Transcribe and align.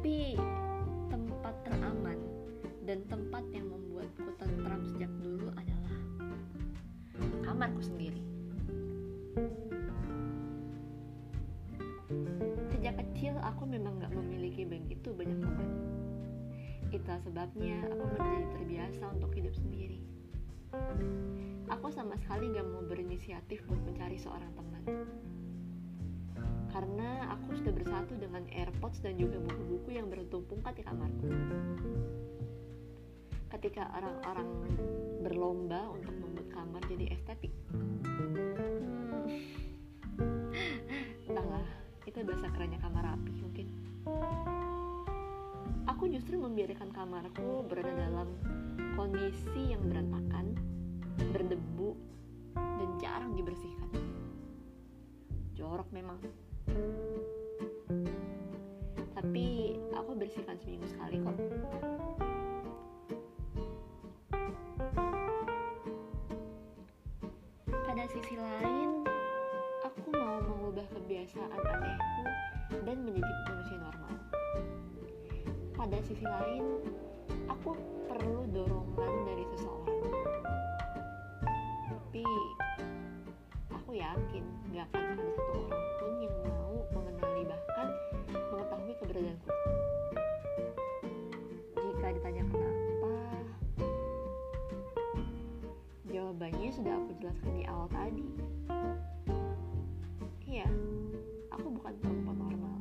tapi 0.00 0.32
tempat 1.12 1.52
teraman 1.60 2.16
dan 2.88 3.04
tempat 3.12 3.44
yang 3.52 3.68
membuatku 3.68 4.32
tentram 4.40 4.80
sejak 4.88 5.12
dulu 5.20 5.52
adalah 5.52 5.96
kamarku 7.44 7.84
sendiri. 7.84 8.24
Sejak 12.72 12.96
kecil 12.96 13.36
aku 13.44 13.68
memang 13.68 14.00
nggak 14.00 14.16
memiliki 14.16 14.64
begitu 14.64 15.12
banyak 15.12 15.36
teman. 15.36 15.68
Itulah 16.96 17.20
sebabnya 17.20 17.84
aku 17.92 18.00
menjadi 18.16 18.46
terbiasa 18.56 19.04
untuk 19.12 19.36
hidup 19.36 19.52
sendiri. 19.52 20.00
Aku 21.68 21.92
sama 21.92 22.16
sekali 22.16 22.48
gak 22.56 22.64
mau 22.72 22.80
berinisiatif 22.88 23.60
buat 23.68 23.84
mencari 23.84 24.16
seorang 24.16 24.48
teman 24.56 24.82
karena 26.80 27.28
aku 27.36 27.60
sudah 27.60 27.76
bersatu 27.76 28.16
dengan 28.16 28.40
AirPods 28.48 29.04
dan 29.04 29.20
juga 29.20 29.36
buku-buku 29.36 30.00
yang 30.00 30.08
bertumpungkan 30.08 30.72
di 30.72 30.80
kamarku. 30.80 31.28
Ketika 33.52 33.84
orang-orang 34.00 34.48
berlomba 35.20 35.92
untuk 35.92 36.16
membuat 36.16 36.48
kamar 36.48 36.80
jadi 36.88 37.12
estetik. 37.12 37.52
Hmm, 37.68 39.28
entahlah 41.28 41.68
itu 42.08 42.16
bahasa 42.24 42.48
kerennya 42.48 42.80
kamar 42.80 43.12
rapi 43.12 43.28
mungkin 43.36 43.68
aku 45.84 46.08
justru 46.16 46.40
membiarkan 46.40 46.96
kamarku 46.96 47.60
berada 47.68 47.92
dalam 47.92 48.32
kondisi 48.96 49.76
yang 49.76 49.84
berantakan 49.84 50.56
berdebu 51.28 51.92
dan 52.56 52.90
jarang 52.96 53.36
dibersihkan. 53.36 53.92
Jorok 55.52 55.92
memang 55.92 56.16
tapi 59.14 59.76
aku 59.92 60.10
bersihkan 60.16 60.56
seminggu 60.58 60.88
sekali 60.88 61.20
kok. 61.20 61.36
Pada 67.68 68.04
sisi 68.10 68.34
lain 68.38 69.04
aku 69.84 70.08
mau 70.14 70.40
mengubah 70.40 70.86
kebiasaan 70.94 71.60
anehku 71.60 72.24
dan 72.88 72.96
menjadi 73.04 73.32
manusia 73.50 73.78
normal. 73.78 74.14
Pada 75.76 75.98
sisi 76.06 76.24
lain 76.24 76.64
aku 77.46 77.76
perlu 78.08 78.48
dorongan 78.50 79.14
dari 79.28 79.44
seseorang 79.52 79.79
jawabannya 96.70 96.86
sudah 96.86 96.94
aku 97.02 97.12
jelaskan 97.18 97.52
di 97.58 97.64
awal 97.66 97.86
tadi. 97.90 98.26
Iya 100.46 100.68
aku 101.50 101.66
bukan 101.74 101.94
perempuan 101.98 102.38
normal. 102.38 102.76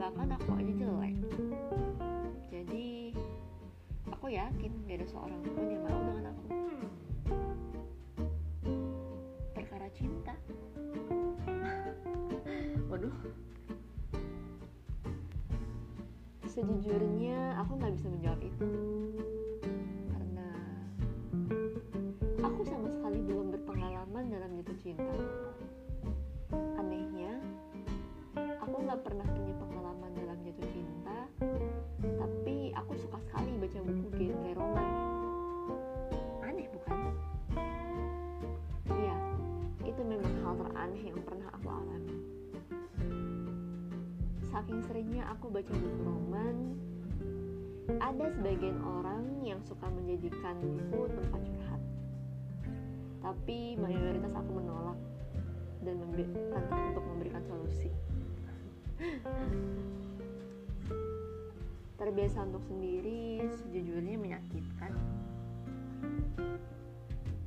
Bahkan 0.00 0.28
aku 0.40 0.48
aja 0.56 0.72
jelek. 0.72 1.16
Jadi 2.48 3.12
aku 4.08 4.32
yakin 4.32 4.72
gak 4.88 4.96
ada 4.96 5.06
seorang 5.12 5.40
pun 5.44 5.64
yang 5.68 5.84
mau 5.84 6.00
dengan 6.00 6.24
aku. 6.32 6.44
Perkara 9.52 9.88
cinta. 9.92 10.32
Waduh. 12.88 13.16
Sejujurnya 16.48 17.60
aku 17.60 17.76
nggak 17.76 17.92
bisa 17.96 18.08
menjawab 18.08 18.40
itu 18.40 18.68
sama 22.72 22.88
sekali 22.88 23.20
belum 23.28 23.52
berpengalaman 23.52 24.24
dalam 24.32 24.50
jatuh 24.56 24.78
cinta. 24.80 25.16
Anehnya 26.80 27.36
aku 28.64 28.76
nggak 28.88 29.00
pernah 29.04 29.28
punya 29.28 29.54
pengalaman 29.60 30.10
dalam 30.16 30.38
jatuh 30.40 30.68
cinta 30.72 31.18
tapi 32.00 32.72
aku 32.72 32.92
suka 32.96 33.20
sekali 33.28 33.60
baca 33.60 33.78
buku 33.84 34.08
genre 34.16 34.50
roman. 34.56 34.90
Aneh 36.48 36.66
bukan? 36.72 36.98
Iya 38.88 39.16
itu 39.84 40.00
memang 40.00 40.32
hal 40.40 40.54
teraneh 40.56 41.02
yang 41.12 41.20
pernah 41.28 41.48
aku 41.52 41.68
alami. 41.68 42.16
Saking 44.48 44.80
seringnya 44.88 45.28
aku 45.28 45.52
baca 45.52 45.72
buku 45.76 46.00
roman 46.08 46.56
ada 48.00 48.30
sebagian 48.32 48.80
orang 48.80 49.24
yang 49.44 49.60
suka 49.60 49.84
menjadikan 49.92 50.56
buku 50.62 51.10
tempat 51.12 51.40
curhat 51.44 51.61
tapi 53.32 53.80
mayoritas 53.80 54.36
aku 54.36 54.50
menolak 54.60 55.00
dan 55.80 55.96
membi- 55.96 56.28
untuk 56.92 57.04
memberikan 57.08 57.40
solusi. 57.48 57.88
Terbiasa 61.96 62.44
untuk 62.44 62.60
sendiri 62.68 63.40
sejujurnya 63.56 64.20
menyakitkan. 64.20 64.92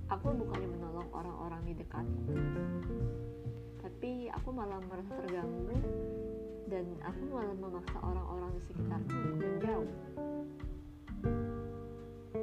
Aku 0.09 0.33
bukannya 0.33 0.69
menolong 0.73 1.09
orang-orang 1.13 1.61
di 1.69 1.73
dekatku 1.77 2.33
tapi 3.85 4.27
aku 4.27 4.49
malah 4.51 4.81
merasa 4.85 5.17
terganggu 5.23 5.77
dan 6.67 6.85
aku 7.05 7.21
malah 7.31 7.55
memaksa 7.55 7.97
orang-orang 8.01 8.51
di 8.57 8.61
sekitarku 8.67 9.13
untuk 9.13 9.39
menjauh. 9.39 9.91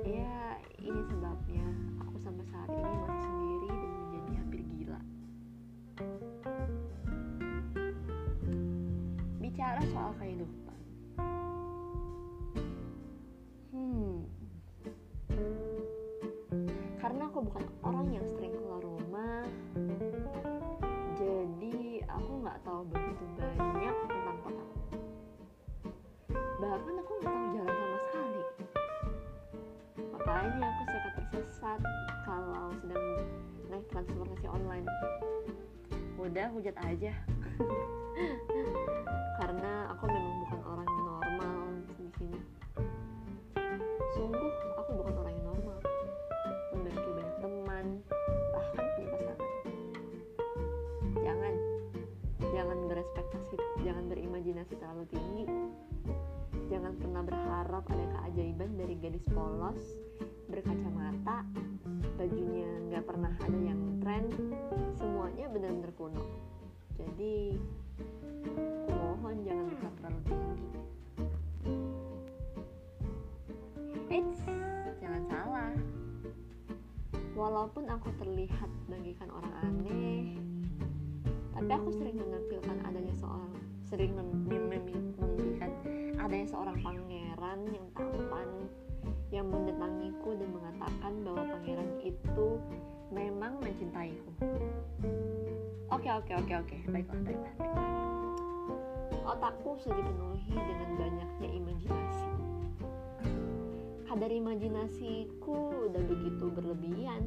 Ya 0.07 0.59
ini 0.81 1.03
sebabnya 1.07 1.67
aku 2.03 2.17
sampai 2.25 2.47
saat 2.51 2.71
ini 2.73 3.02
bicara 9.83 9.99
soal 9.99 10.13
kehidupan. 10.23 10.79
Hmm. 13.75 14.17
Karena 17.03 17.23
aku 17.27 17.39
bukan 17.43 17.65
orang 17.83 18.07
yang 18.15 18.27
sering 18.31 18.55
keluar 18.55 18.79
rumah 18.79 19.43
jadi 21.19 22.03
aku 22.07 22.33
nggak 22.47 22.59
tahu 22.63 22.83
begitu 22.95 23.25
banyak 23.59 23.97
tentang 24.07 24.39
kotaku 24.43 24.79
bahkan 26.63 26.95
aku 27.03 27.13
nggak 27.19 27.35
tahu 27.35 27.47
jalan 27.59 27.75
sama 27.75 27.99
sekali. 28.07 28.43
Makanya 30.15 30.63
aku 30.63 30.83
suka 30.87 31.09
tersesat 31.19 31.81
kalau 32.23 32.71
sedang 32.79 33.07
naik 33.67 33.87
transportasi 33.91 34.47
online. 34.47 34.87
Udah 36.23 36.47
hujat 36.55 36.79
aja 36.87 37.13
karena 39.41 39.73
aku 39.93 40.05
memang 40.07 40.37
bukan 40.47 40.61
orang 40.67 40.87
yang 40.87 41.05
normal 41.07 41.59
di 41.99 42.07
sini 42.19 42.41
sungguh 44.13 44.53
aku 44.77 44.91
bukan 45.01 45.15
orang 45.25 45.33
yang 45.35 45.47
normal. 45.49 45.79
Memiliki 46.73 47.11
banyak 47.17 47.37
teman 47.41 47.87
bahkan 48.53 48.85
punya 48.97 49.09
pasangan. 49.09 49.39
Jangan. 51.23 51.55
Jangan 52.53 52.79
berespektasi 52.87 53.57
jangan 53.83 54.05
berimajinasi 54.13 54.75
terlalu 54.77 55.05
tinggi. 55.09 55.45
Jangan 56.69 56.93
pernah 56.97 57.23
berharap 57.25 57.85
ada 57.89 58.07
keajaiban 58.17 58.71
dari 58.77 58.95
gadis 59.01 59.25
polos 59.29 59.81
berkacamata 60.49 61.49
bajunya 62.21 62.69
nggak 62.93 63.05
pernah 63.09 63.33
ada 63.41 63.59
yang 63.59 63.81
tren. 64.05 64.29
Semuanya 65.01 65.49
benar-benar 65.49 65.93
kuno. 65.97 66.25
Jadi 67.01 67.57
aku 68.01 68.91
mohon 68.93 69.37
jangan 69.45 69.65
berharap 69.69 69.95
terlalu 70.01 70.21
tinggi. 70.29 70.69
Eits, 74.13 74.41
jangan 75.01 75.23
salah. 75.29 75.73
Walaupun 77.33 77.85
aku 77.89 78.09
terlihat 78.21 78.71
bagikan 78.87 79.29
orang 79.33 79.55
aneh 79.65 80.37
tapi 81.63 81.79
aku 81.79 81.95
sering 81.95 82.19
menampilkan 82.19 82.77
adanya 82.83 83.15
seorang 83.23 83.55
sering 83.87 84.13
mem- 84.19 84.51
mem- 84.51 84.67
mem- 84.67 85.15
memberikan 85.15 85.71
adanya 86.19 86.47
seorang 86.51 86.75
pangeran 86.83 87.61
yang 87.71 87.87
tampan 87.95 88.49
yang 89.31 89.47
mendatangiku 89.47 90.35
dan 90.35 90.49
mengatakan 90.51 91.13
bahwa 91.23 91.43
pangeran 91.55 91.91
itu 92.03 92.49
memang 93.15 93.63
mencintaiku 93.63 94.33
oke 95.93 96.09
oke 96.09 96.33
oke 96.41 96.55
oke. 96.57 96.77
Baiklah 96.89 97.21
baiklah 97.21 97.55
baiklah 97.61 98.03
otakku 99.33 99.79
sudah 99.79 99.97
dipenuhi 100.03 100.55
dengan 100.55 100.91
banyaknya 100.99 101.49
imajinasi. 101.57 102.31
Kadar 104.05 104.31
imajinasiku 104.31 105.57
udah 105.89 106.03
begitu 106.05 106.45
berlebihan. 106.53 107.23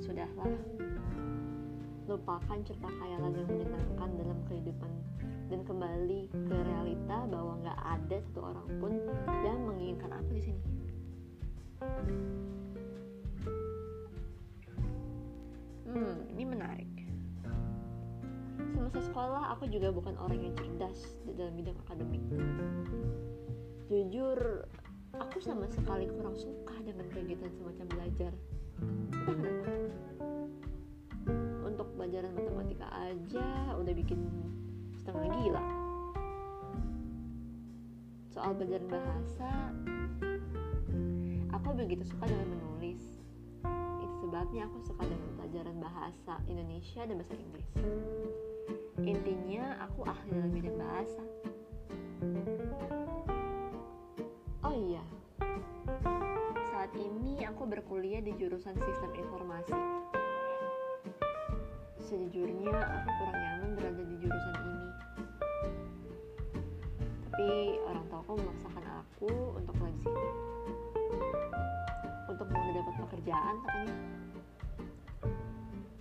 Sudahlah. 0.00 0.50
Lupakan 2.08 2.58
cerita 2.64 2.88
khayalan 2.88 3.36
yang 3.36 3.48
menyenangkan 3.52 4.10
dalam 4.16 4.38
kehidupan. 4.48 4.92
Dan 5.48 5.60
kembali 5.64 6.28
ke 6.32 6.56
realita 6.56 7.28
bahwa 7.28 7.60
nggak 7.60 7.80
ada 7.80 8.16
satu 8.24 8.40
orang 8.52 8.68
pun 8.80 8.92
yang 9.44 9.58
menginginkan 9.64 10.12
aku 10.16 10.30
di 10.36 10.42
sini. 10.48 10.62
Hmm, 15.88 16.20
ini 16.36 16.44
menarik. 16.44 16.92
Semasa 18.76 19.00
sekolah, 19.00 19.56
aku 19.56 19.72
juga 19.72 19.88
bukan 19.88 20.20
orang 20.20 20.36
yang 20.36 20.52
cerdas 20.52 21.16
di 21.24 21.32
dalam 21.32 21.56
bidang 21.56 21.80
akademik. 21.88 22.20
Jujur, 23.88 24.68
aku 25.16 25.40
sama 25.40 25.64
sekali 25.72 26.04
kurang 26.12 26.36
suka 26.36 26.76
dengan 26.84 27.08
kegiatan 27.08 27.48
semacam 27.56 27.86
belajar. 27.88 28.32
Entah 28.84 29.32
kenapa. 29.32 29.72
Untuk 31.64 31.88
pelajaran 31.96 32.36
matematika 32.36 32.88
aja 32.92 33.48
udah 33.80 33.94
bikin 33.96 34.20
setengah 34.92 35.24
gila. 35.40 35.64
Soal 38.28 38.52
belajar 38.52 38.84
bahasa, 38.92 39.50
aku 41.56 41.68
begitu 41.80 42.04
suka 42.04 42.28
dengan 42.28 42.60
menulis. 42.60 43.17
Sebabnya 44.28 44.68
aku 44.68 44.84
suka 44.84 45.08
dengan 45.08 45.30
pelajaran 45.40 45.76
bahasa 45.80 46.36
Indonesia 46.52 47.00
dan 47.00 47.16
bahasa 47.16 47.32
Inggris. 47.32 47.68
Intinya, 49.00 49.80
aku 49.88 50.04
ahli 50.04 50.28
dalam 50.36 50.52
bidang 50.52 50.76
bahasa. 50.76 51.22
Oh 54.68 54.76
iya, 54.76 55.00
saat 56.68 56.92
ini 57.00 57.40
aku 57.48 57.72
berkuliah 57.72 58.20
di 58.20 58.36
jurusan 58.36 58.76
Sistem 58.76 59.16
Informasi. 59.16 59.72
Sejujurnya, 61.96 62.76
aku 62.84 63.08
kurang 63.08 63.38
nyaman 63.40 63.70
berada 63.80 64.02
di 64.12 64.16
jurusan 64.20 64.56
ini. 64.60 64.88
Tapi 67.32 67.80
orang 67.80 68.04
tuaku 68.12 68.36
memaksakan 68.36 68.84
aku 68.92 69.32
untuk 69.56 69.72
di 69.72 70.04
sini. 70.04 70.47
Untuk 72.38 72.54
mau 72.54 72.70
dapat 72.70 72.94
pekerjaan 73.02 73.54
katanya. 73.66 73.94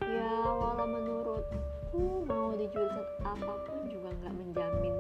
Ya, 0.06 0.38
walau 0.46 0.86
menurutku 0.86 2.30
mau 2.30 2.54
di 2.54 2.70
jurusan 2.70 3.10
apa 3.26 3.54
pun 3.66 3.90
juga 3.90 4.14
nggak 4.22 4.34
menjamin 4.38 4.94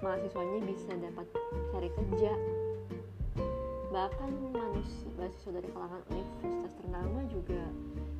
mahasiswanya 0.00 0.64
bisa 0.64 0.96
dapat 0.96 1.28
cari 1.76 1.92
kerja. 1.92 2.32
Bahkan 3.92 4.30
manusia 4.48 5.12
mahasiswa 5.20 5.60
dari 5.60 5.68
kalangan 5.76 6.00
universitas 6.08 6.72
ternama 6.80 7.20
juga 7.28 7.62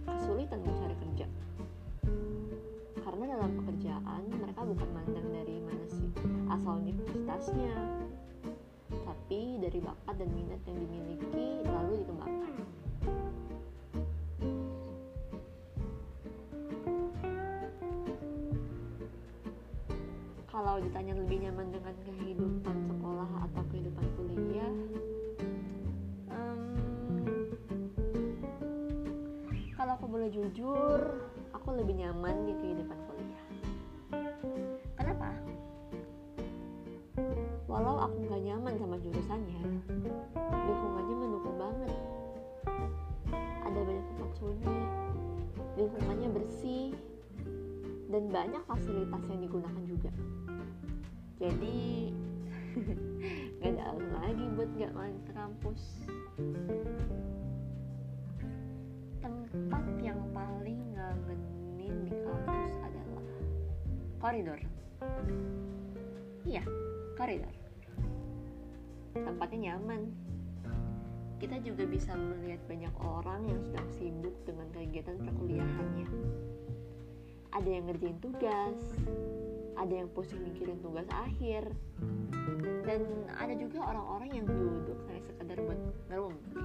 kesulitan 0.05 0.61
mencari 0.61 0.97
kerja. 1.09 1.27
Karena 3.01 3.25
dalam 3.33 3.65
pekerjaan 3.65 4.23
mereka 4.29 4.61
bukan 4.69 4.89
mandang 4.93 5.29
dari 5.33 5.57
mana 5.65 5.87
sih 5.89 6.13
asal 6.53 6.85
universitasnya 6.85 7.73
tapi 9.29 9.61
dari 9.61 9.77
bakat 9.85 10.25
dan 10.25 10.31
minat 10.33 10.57
yang 10.65 10.79
dimiliki 10.89 11.61
lalu 11.69 12.01
dikembangkan. 12.01 12.65
Kalau 20.49 20.81
ditanya 20.81 21.13
lebih 21.21 21.45
nyaman 21.45 21.69
dengan 21.69 21.93
kehidupan 22.09 22.77
sekolah 22.89 23.31
atau 23.53 23.63
kehidupan 23.69 24.07
kuliah? 24.17 24.75
Kalau 29.77 29.93
aku 29.93 30.07
boleh 30.09 30.33
jujur 30.33 31.21
aku 31.53 31.77
lebih 31.77 32.01
nyaman 32.01 32.49
di 32.49 32.57
kehidupan 32.65 32.97
walau 37.99 38.15
aku 38.15 38.31
nggak 38.31 38.43
nyaman 38.47 38.75
sama 38.79 38.97
jurusannya 39.03 39.63
lingkungannya 40.39 41.15
mendukung 41.19 41.57
banget. 41.59 41.99
Ada 43.67 43.79
banyak 43.83 44.05
tempat 44.15 44.31
sunyi 44.39 44.79
lingkungannya 45.75 46.29
bersih 46.31 46.95
dan 48.07 48.31
banyak 48.31 48.63
fasilitas 48.71 49.23
yang 49.27 49.41
digunakan 49.43 49.83
juga. 49.83 50.15
Jadi 51.43 52.15
nggak 53.59 53.73
ada 53.75 53.83
alasan 53.91 54.21
lagi 54.23 54.45
buat 54.55 54.71
nggak 54.79 54.93
main 54.95 55.17
ke 55.27 55.33
kampus. 55.35 55.83
Tempat 59.19 59.85
yang 59.99 60.23
paling 60.31 60.79
ngangenin 60.95 61.95
di 62.07 62.15
kampus 62.15 62.75
adalah 62.79 63.27
koridor. 64.23 64.63
Iya 66.47 66.63
koridor 67.19 67.58
tempatnya 69.15 69.73
nyaman. 69.73 70.13
Kita 71.39 71.63
juga 71.63 71.87
bisa 71.87 72.13
melihat 72.19 72.59
banyak 72.67 72.95
orang 72.99 73.47
yang 73.47 73.61
sedang 73.63 73.89
sibuk 73.95 74.35
dengan 74.43 74.67
kegiatan 74.75 75.17
perkuliahannya. 75.23 76.09
Ada 77.55 77.69
yang 77.69 77.85
ngerjain 77.87 78.19
tugas 78.19 78.79
ada 79.79 79.95
yang 79.95 80.11
pusing 80.11 80.43
mikirin 80.43 80.83
tugas 80.83 81.07
akhir 81.15 81.71
dan 82.83 83.01
ada 83.39 83.55
juga 83.55 83.79
orang-orang 83.87 84.43
yang 84.43 84.47
duduk 84.51 84.99
hanya 85.07 85.23
sekedar 85.23 85.59
buat 85.63 85.79
ngerumpi 86.11 86.63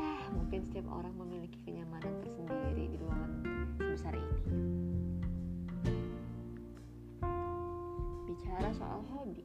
eh, 0.00 0.24
mungkin 0.32 0.60
setiap 0.64 0.88
orang 0.88 1.12
memiliki 1.20 1.60
kenyamanan 1.68 2.16
tersendiri 2.24 2.88
di 2.88 2.96
ruangan 2.96 3.32
sebesar 3.76 4.16
ini 4.16 4.55
bicara 8.56 8.72
soal 8.72 9.04
hobi. 9.12 9.44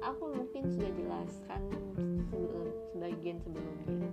Aku 0.00 0.32
mungkin 0.32 0.64
sudah 0.72 0.88
jelaskan 0.96 1.60
sebelum, 2.32 2.72
sebagian 2.88 3.36
sebelumnya. 3.44 4.08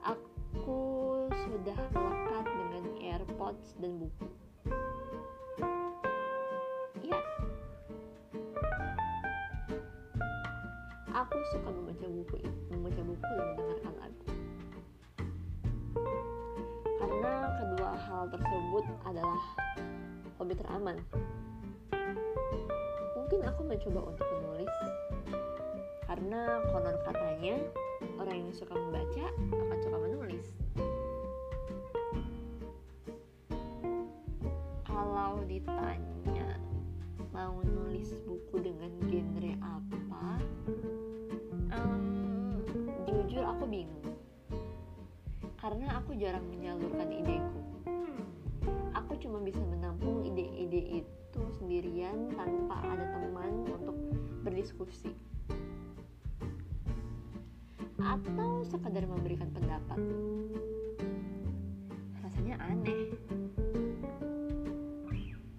Aku 0.00 0.80
sudah 1.28 1.76
melekat 1.92 2.44
dengan 2.48 2.84
AirPods 3.04 3.76
dan 3.84 4.00
buku. 4.00 4.28
Ya 7.04 7.20
aku 11.12 11.36
suka 11.52 11.68
membaca 11.68 12.06
buku 12.08 12.36
membaca 12.72 13.02
buku 13.04 13.28
dan 13.36 13.44
mendengarkan 13.44 13.94
lagu. 14.00 14.24
Karena 16.96 17.32
kedua 17.60 17.90
hal 17.92 18.24
tersebut 18.32 18.84
adalah 19.04 19.40
hobi 20.48 20.64
teraman. 20.64 20.96
Mungkin 23.20 23.44
aku 23.44 23.68
mencoba 23.68 24.00
untuk 24.08 24.24
menulis. 24.32 24.72
Karena 26.08 26.64
konon 26.72 26.96
katanya 27.04 27.60
orang 28.16 28.48
yang 28.48 28.52
suka 28.56 28.72
membaca 28.72 29.28
akan 29.28 29.78
suka 29.84 29.98
menulis. 30.00 30.46
Kalau 34.88 35.44
ditanya 35.44 36.56
mau 37.28 37.60
nulis 37.60 38.16
buku 38.24 38.56
dengan 38.64 38.88
genre 39.04 39.52
apa 39.60 40.24
um, 41.76 42.64
jujur 43.04 43.44
aku 43.44 43.68
bingung. 43.68 44.16
Karena 45.60 46.00
aku 46.00 46.16
jarang 46.16 46.48
menyalurkan 46.48 47.12
ideku 47.12 47.47
berdiskusi 54.68 55.12
atau 57.98 58.62
sekadar 58.68 59.08
memberikan 59.08 59.48
pendapat? 59.56 59.96
Rasanya 62.20 62.56
aneh. 62.68 63.16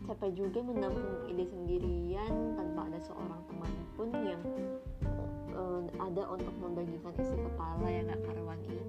Capek 0.05 0.31
juga 0.37 0.61
menampung 0.61 1.25
ide 1.25 1.45
sendirian 1.49 2.53
tanpa 2.53 2.85
ada 2.89 2.99
seorang 3.01 3.41
teman 3.49 3.73
pun 3.97 4.09
yang 4.13 4.41
uh, 5.57 5.81
ada 5.97 6.23
untuk 6.29 6.53
membagikan 6.61 7.13
isi 7.17 7.37
kepala 7.37 7.89
yang 7.89 8.09
gak 8.13 8.21
karuan 8.29 8.61
ini 8.69 8.88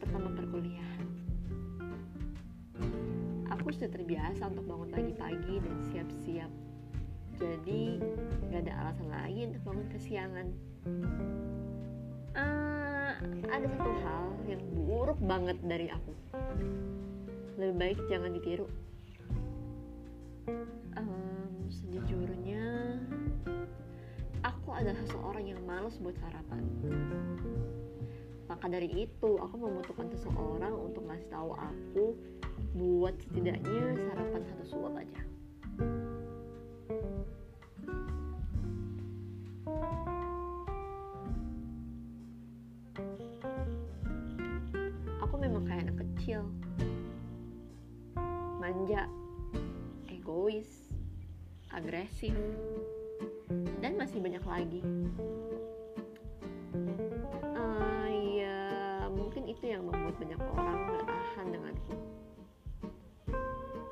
pertama 0.00 0.32
perkuliahan. 0.32 1.06
Aku 3.52 3.68
sudah 3.76 3.92
terbiasa 3.92 4.48
untuk 4.48 4.64
bangun 4.64 4.88
pagi-pagi 4.88 5.54
dan 5.60 5.76
siap-siap. 5.92 6.50
Jadi 7.36 8.00
gak 8.48 8.68
ada 8.68 8.72
alasan 8.84 9.08
lagi 9.12 9.40
untuk 9.52 9.62
bangun 9.68 9.86
kesiangan. 9.92 10.46
Uh, 12.36 13.12
ada 13.52 13.66
satu 13.76 13.92
hal 14.00 14.24
yang 14.48 14.62
buruk 14.74 15.20
banget 15.20 15.60
dari 15.60 15.92
aku. 15.92 16.12
Lebih 17.60 17.76
baik 17.76 17.98
jangan 18.08 18.32
ditiru. 18.32 18.66
Um, 20.96 21.68
sejujurnya 21.68 22.96
aku 24.40 24.72
adalah 24.72 25.04
seorang 25.12 25.44
yang 25.52 25.60
males 25.68 26.00
buat 26.00 26.16
sarapan 26.20 26.64
maka 28.50 28.66
dari 28.66 28.90
itu 29.06 29.38
aku 29.38 29.54
membutuhkan 29.54 30.10
seseorang 30.10 30.74
untuk 30.74 31.06
ngasih 31.06 31.30
tahu 31.30 31.54
aku 31.54 32.18
buat 32.74 33.14
setidaknya 33.22 33.94
sarapan 34.10 34.42
satu 34.42 34.64
suap 34.66 34.94
aja. 34.98 35.22
Aku 45.22 45.34
memang 45.38 45.62
kayak 45.62 45.86
anak 45.86 46.02
kecil. 46.02 46.42
Manja 48.58 49.06
egois 50.10 50.90
agresif 51.70 52.34
dan 53.78 53.94
masih 53.94 54.18
banyak 54.18 54.42
lagi 54.42 54.82
itu 59.60 59.76
yang 59.76 59.84
membuat 59.84 60.16
banyak 60.16 60.40
orang 60.56 60.78
gak 60.88 61.04
tahan 61.04 61.46
denganku 61.52 61.92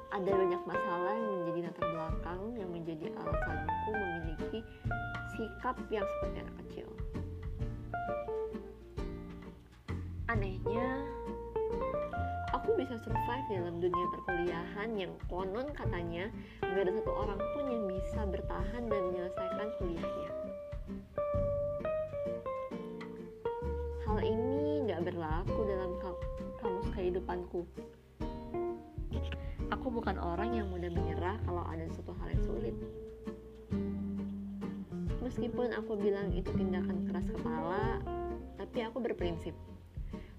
ada 0.09 0.31
banyak 0.33 0.63
masalah 0.65 1.13
yang 1.13 1.33
menjadi 1.45 1.61
latar 1.69 1.87
belakang 1.93 2.41
yang 2.57 2.71
menjadi 2.73 3.07
alasanku 3.21 3.91
memiliki 3.93 4.59
sikap 5.37 5.77
yang 5.93 6.03
seperti 6.09 6.37
anak 6.41 6.57
kecil. 6.65 6.89
Anehnya 10.33 10.89
aku 12.57 12.75
bisa 12.81 12.97
survive 13.05 13.47
dalam 13.53 13.79
dunia 13.79 14.07
perkuliahan 14.17 14.91
yang 14.97 15.13
konon 15.29 15.69
katanya 15.77 16.33
gak 16.65 16.83
ada 16.83 16.97
satu 16.97 17.13
orang 17.13 17.41
pun 17.55 17.65
yang 17.69 17.85
bisa 17.87 18.21
bertahan 18.25 18.83
dan 18.89 19.01
menyelesaikan 19.13 19.69
kuliahnya 19.79 20.48
tidak 24.99 25.15
berlaku 25.15 25.61
dalam 25.63 25.91
kamus 26.59 26.91
kehidupanku. 26.91 27.63
Aku 29.71 29.95
bukan 29.95 30.19
orang 30.19 30.59
yang 30.59 30.67
mudah 30.75 30.91
menyerah 30.91 31.39
kalau 31.47 31.63
ada 31.71 31.87
suatu 31.95 32.19
hal 32.19 32.35
yang 32.35 32.43
sulit. 32.43 32.75
Meskipun 35.23 35.71
aku 35.79 35.95
bilang 36.03 36.35
itu 36.35 36.51
tindakan 36.51 37.07
keras 37.07 37.31
kepala, 37.31 38.03
tapi 38.59 38.79
aku 38.83 38.99
berprinsip 38.99 39.55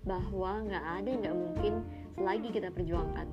bahwa 0.03 0.59
nggak 0.67 0.85
ada 0.91 1.07
yang 1.07 1.21
nggak 1.23 1.39
mungkin 1.39 1.73
selagi 2.19 2.49
kita 2.51 2.67
perjuangkan. 2.75 3.27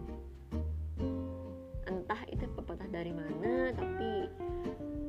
Entah 1.90 2.22
itu 2.30 2.46
pepatah 2.54 2.86
dari 2.86 3.10
mana, 3.10 3.74
tapi 3.74 4.30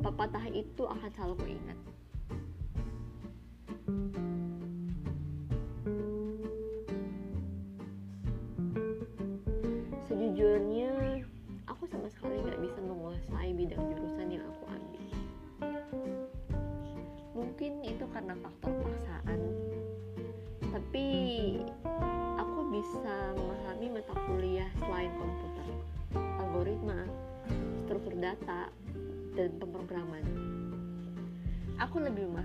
pepatah 0.02 0.50
itu 0.50 0.82
akan 0.82 1.10
selalu 1.14 1.36
kuingat. 1.46 1.78
sejujurnya 3.88 4.37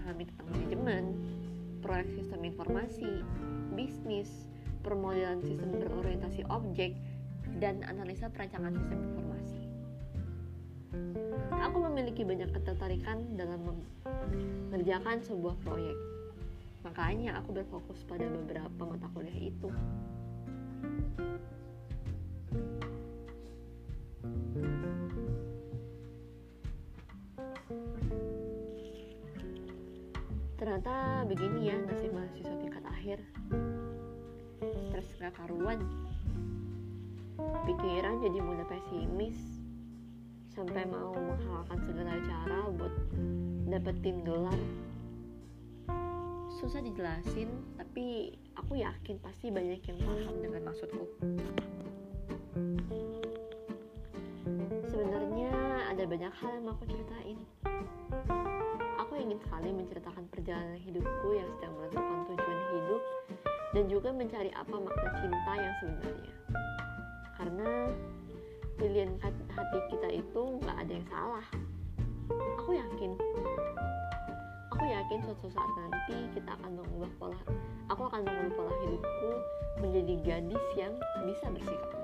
memahami 0.02 0.26
tentang 0.26 0.48
manajemen 0.50 1.04
proyek 1.78 2.10
sistem 2.18 2.42
informasi 2.42 3.22
bisnis 3.78 4.50
permodelan 4.82 5.38
sistem 5.46 5.78
berorientasi 5.78 6.42
objek 6.50 6.98
dan 7.62 7.86
analisa 7.86 8.26
perancangan 8.26 8.74
sistem 8.74 8.98
informasi. 8.98 9.62
Aku 11.54 11.78
memiliki 11.86 12.26
banyak 12.26 12.50
ketertarikan 12.50 13.38
dalam 13.38 13.62
mengerjakan 14.74 15.22
sebuah 15.22 15.54
proyek. 15.62 15.94
Makanya 16.82 17.38
aku 17.38 17.62
berfokus 17.62 18.02
pada 18.02 18.26
beberapa 18.26 18.82
mata 18.82 19.06
kuliah 19.14 19.54
itu. 19.54 19.70
Ternyata 30.62 31.26
begini 31.26 31.74
ya 31.74 31.76
nasib 31.90 32.14
mahasiswa 32.14 32.54
tingkat 32.54 32.86
akhir. 32.86 33.18
Stres 34.62 35.10
gak 35.18 35.34
karuan. 35.34 35.82
Pikiran 37.66 38.22
jadi 38.22 38.38
mudah 38.38 38.62
pesimis. 38.70 39.58
Sampai 40.54 40.86
mau 40.86 41.18
menghalalkan 41.18 41.82
segala 41.82 42.14
cara 42.22 42.70
buat 42.78 42.94
dapetin 43.74 44.22
gelar 44.22 44.54
susah 46.62 46.78
dijelasin 46.78 47.50
tapi 47.74 48.38
aku 48.54 48.78
yakin 48.78 49.18
pasti 49.18 49.50
banyak 49.50 49.82
yang 49.82 49.98
paham 49.98 50.36
dengan 50.46 50.70
maksudku. 50.70 51.10
Sebenarnya 54.86 55.50
ada 55.90 56.06
banyak 56.06 56.30
hal 56.30 56.50
yang 56.54 56.64
mau 56.70 56.78
aku 56.78 56.86
ceritain 56.86 57.42
ingin 59.32 59.48
sekali 59.48 59.72
menceritakan 59.72 60.24
perjalanan 60.28 60.76
hidupku 60.76 61.28
yang 61.32 61.48
sedang 61.56 61.72
menentukan 61.80 62.18
tujuan 62.28 62.60
hidup 62.68 63.02
dan 63.72 63.84
juga 63.88 64.08
mencari 64.12 64.50
apa 64.52 64.76
makna 64.76 65.08
cinta 65.24 65.52
yang 65.56 65.74
sebenarnya. 65.80 66.34
Karena 67.40 67.68
pilihan 68.76 69.12
hati 69.24 69.78
kita 69.88 70.08
itu 70.20 70.42
nggak 70.60 70.76
ada 70.84 70.92
yang 70.92 71.08
salah. 71.08 71.46
Aku 72.60 72.76
yakin. 72.76 73.16
Aku 74.76 74.84
yakin 74.84 75.18
suatu 75.24 75.48
saat 75.48 75.70
nanti 75.80 76.16
kita 76.36 76.52
akan 76.52 76.84
mengubah 76.84 77.12
pola 77.16 77.40
aku 77.88 78.12
akan 78.12 78.28
mengubah 78.28 78.52
pola 78.52 78.74
hidupku 78.84 79.30
menjadi 79.80 80.14
gadis 80.28 80.66
yang 80.76 80.92
bisa 81.24 81.48
bersikap 81.48 82.00